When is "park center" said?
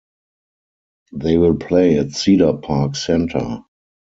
2.53-3.61